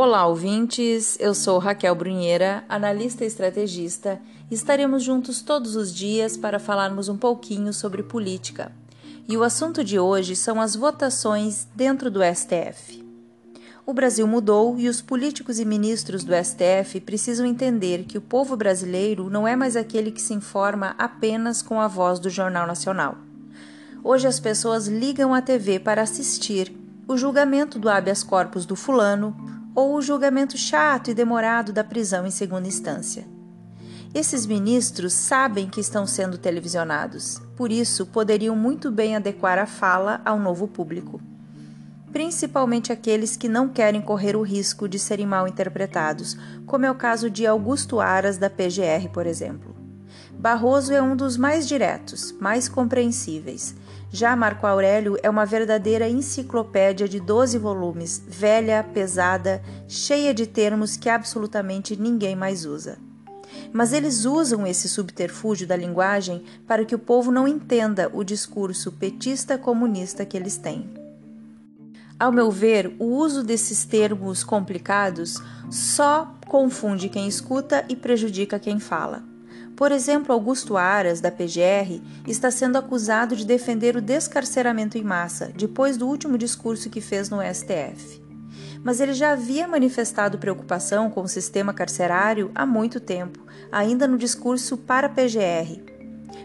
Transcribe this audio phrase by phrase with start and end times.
[0.00, 1.16] Olá, ouvintes.
[1.18, 7.16] Eu sou Raquel Brunheira, analista estrategista, e estaremos juntos todos os dias para falarmos um
[7.16, 8.70] pouquinho sobre política.
[9.28, 13.04] E o assunto de hoje são as votações dentro do STF.
[13.84, 18.56] O Brasil mudou e os políticos e ministros do STF precisam entender que o povo
[18.56, 23.27] brasileiro não é mais aquele que se informa apenas com a voz do Jornal Nacional.
[24.02, 26.72] Hoje as pessoas ligam a TV para assistir
[27.06, 29.36] o julgamento do habeas corpus do fulano,
[29.74, 33.26] ou o julgamento chato e demorado da prisão em segunda instância.
[34.14, 40.20] Esses ministros sabem que estão sendo televisionados, por isso poderiam muito bem adequar a fala
[40.24, 41.20] ao novo público.
[42.10, 46.36] Principalmente aqueles que não querem correr o risco de serem mal interpretados,
[46.66, 49.77] como é o caso de Augusto Aras, da PGR, por exemplo.
[50.38, 53.74] Barroso é um dos mais diretos, mais compreensíveis
[54.10, 60.96] já Marco Aurélio é uma verdadeira enciclopédia de 12 volumes, velha, pesada, cheia de termos
[60.96, 62.98] que absolutamente ninguém mais usa.
[63.70, 68.92] Mas eles usam esse subterfúgio da linguagem para que o povo não entenda o discurso
[68.92, 70.88] petista-comunista que eles têm.
[72.18, 75.36] Ao meu ver, o uso desses termos complicados
[75.70, 79.27] só confunde quem escuta e prejudica quem fala.
[79.78, 85.52] Por exemplo, Augusto Aras, da PGR, está sendo acusado de defender o descarceramento em massa,
[85.54, 88.20] depois do último discurso que fez no STF.
[88.82, 93.38] Mas ele já havia manifestado preocupação com o sistema carcerário há muito tempo,
[93.70, 95.80] ainda no discurso para a PGR.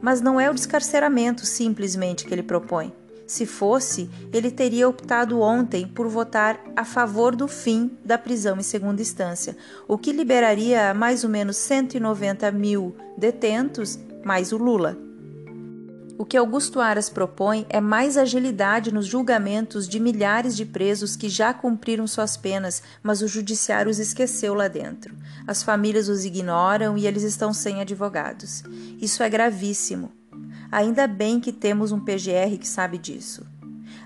[0.00, 2.94] Mas não é o descarceramento simplesmente que ele propõe.
[3.28, 8.62] Se fosse, ele teria optado ontem por votar a favor do fim da prisão em
[8.62, 9.54] segunda instância,
[9.86, 14.96] o que liberaria mais ou menos 190 mil detentos, mais o Lula.
[16.16, 21.28] O que Augusto Aras propõe é mais agilidade nos julgamentos de milhares de presos que
[21.28, 25.14] já cumpriram suas penas, mas o judiciário os esqueceu lá dentro.
[25.46, 28.64] As famílias os ignoram e eles estão sem advogados.
[29.00, 30.17] Isso é gravíssimo.
[30.70, 33.46] Ainda bem que temos um PGR que sabe disso.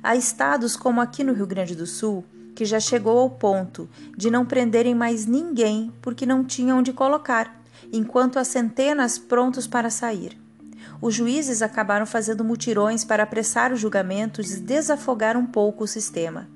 [0.00, 2.24] Há estados como aqui no Rio Grande do Sul
[2.54, 7.60] que já chegou ao ponto de não prenderem mais ninguém porque não tinham onde colocar,
[7.92, 10.38] enquanto há centenas prontos para sair.
[11.00, 16.48] Os juízes acabaram fazendo mutirões para apressar os julgamentos e desafogar um pouco o sistema.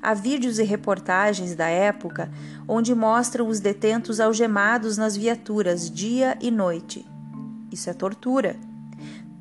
[0.00, 2.28] Há vídeos e reportagens da época
[2.66, 7.06] onde mostram os detentos algemados nas viaturas dia e noite.
[7.70, 8.56] Isso é tortura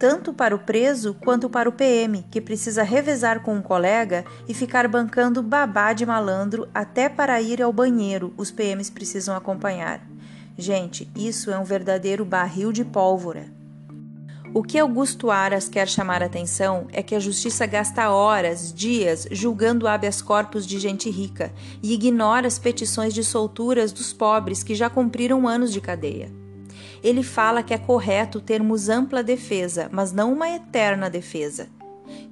[0.02, 4.54] tanto para o preso quanto para o PM, que precisa revezar com um colega e
[4.54, 10.02] ficar bancando babá de malandro até para ir ao banheiro, os PMs precisam acompanhar.
[10.58, 13.46] Gente, isso é um verdadeiro barril de pólvora.
[14.56, 19.28] O que Augusto Aras quer chamar a atenção é que a justiça gasta horas, dias,
[19.30, 24.74] julgando habeas corpus de gente rica e ignora as petições de solturas dos pobres que
[24.74, 26.41] já cumpriram anos de cadeia
[27.04, 31.70] ele fala que é correto termos ampla defesa, mas não uma eterna defesa.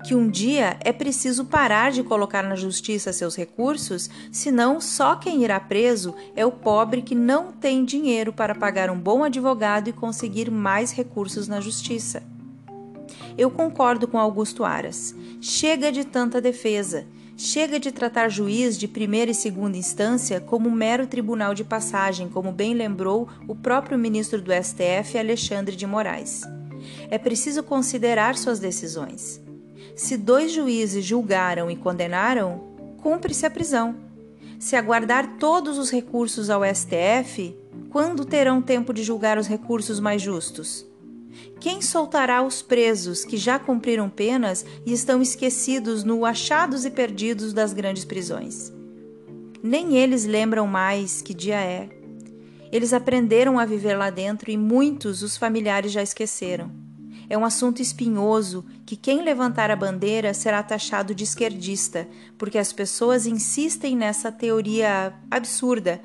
[0.04, 5.44] Que um dia é preciso parar de colocar na justiça seus recursos, senão só quem
[5.44, 9.94] irá preso é o pobre que não tem dinheiro para pagar um bom advogado e
[9.94, 12.24] conseguir mais recursos na justiça.
[13.38, 15.16] Eu concordo com Augusto Aras.
[15.40, 17.06] Chega de tanta defesa.
[17.42, 22.28] Chega de tratar juiz de primeira e segunda instância como um mero tribunal de passagem,
[22.28, 26.42] como bem lembrou o próprio ministro do STF, Alexandre de Moraes.
[27.10, 29.42] É preciso considerar suas decisões.
[29.96, 32.62] Se dois juízes julgaram e condenaram,
[33.02, 33.96] cumpre-se a prisão.
[34.60, 37.56] Se aguardar todos os recursos ao STF,
[37.90, 40.86] quando terão tempo de julgar os recursos mais justos?
[41.60, 47.54] Quem soltará os presos que já cumpriram penas e estão esquecidos no achados e perdidos
[47.54, 48.72] das grandes prisões?
[49.62, 51.90] Nem eles lembram mais que dia é.
[52.72, 56.72] Eles aprenderam a viver lá dentro e muitos os familiares já esqueceram.
[57.30, 62.08] É um assunto espinhoso que quem levantar a bandeira será taxado de esquerdista,
[62.38, 66.02] porque as pessoas insistem nessa teoria absurda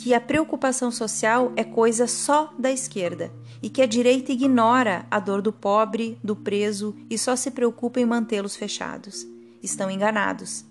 [0.00, 3.30] que a preocupação social é coisa só da esquerda
[3.62, 8.00] e que a direita ignora a dor do pobre, do preso e só se preocupa
[8.00, 9.26] em mantê-los fechados.
[9.62, 10.64] Estão enganados.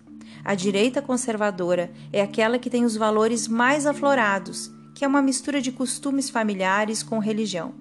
[0.43, 5.61] A direita conservadora é aquela que tem os valores mais aflorados, que é uma mistura
[5.61, 7.75] de costumes familiares com religião.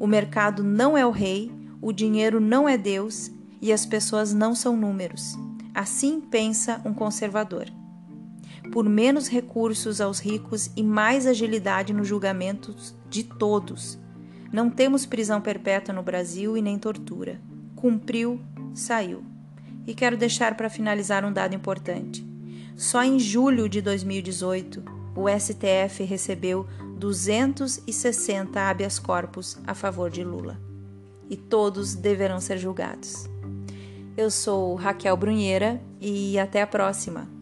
[0.00, 3.30] O mercado não é o rei, o dinheiro não é Deus
[3.60, 5.38] e as pessoas não são números.
[5.72, 7.66] Assim pensa um conservador.
[8.70, 13.98] Por menos recursos aos ricos e mais agilidade nos julgamentos de todos,
[14.52, 17.40] não temos prisão perpétua no Brasil e nem tortura.
[17.74, 18.38] Cumpriu,
[18.74, 19.24] saiu.
[19.86, 22.24] E quero deixar para finalizar um dado importante.
[22.76, 24.82] Só em julho de 2018,
[25.16, 26.66] o STF recebeu
[26.98, 30.60] 260 habeas corpus a favor de Lula.
[31.28, 33.28] E todos deverão ser julgados.
[34.16, 37.41] Eu sou Raquel Brunheira e até a próxima.